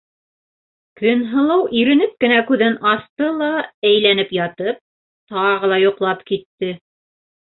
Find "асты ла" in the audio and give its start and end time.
2.93-3.49